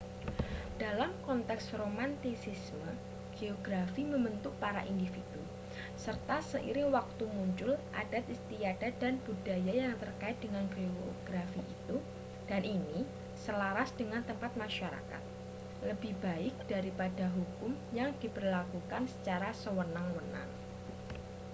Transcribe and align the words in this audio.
dalam 0.83 1.11
konteks 1.29 1.65
romantisisme 1.81 2.89
geografi 3.37 4.01
membentuk 4.13 4.49
para 4.63 4.81
individu 4.93 5.37
serta 6.05 6.35
seiring 6.51 6.89
waktu 6.97 7.23
muncul 7.37 7.71
adat 8.01 8.25
istiadat 8.35 8.93
dan 9.03 9.15
budaya 9.29 9.73
yang 9.85 9.93
terkait 10.03 10.37
dengan 10.43 10.65
geografi 10.75 11.61
itu 11.75 11.95
dan 12.49 12.61
ini 12.75 12.99
selaras 13.45 13.89
dengan 13.99 14.21
tempat 14.29 14.49
masyarakat 14.63 15.21
lebih 15.89 16.13
baik 16.25 16.55
daripada 16.73 17.25
hukum 17.37 17.71
yang 17.99 18.09
diberlakukan 18.21 19.03
secara 19.13 19.49
sewenang-wenang 19.61 20.49